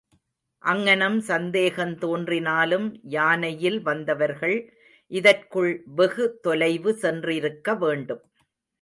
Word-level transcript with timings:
அங்ஙனம் 0.63 1.17
சந்தேகந் 1.27 1.93
தோன்றினாலும் 1.97 2.87
யானையில் 3.09 3.79
வந்தவர்கள் 3.81 4.57
இதற்குள் 5.11 5.71
வெகு 5.95 6.27
தொலைவு 6.41 6.93
சென்றிருக்க 7.01 7.77
வேண்டும். 7.77 8.23